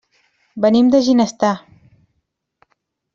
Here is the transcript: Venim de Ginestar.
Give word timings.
Venim 0.63 0.87
de 0.95 1.01
Ginestar. 1.07 1.53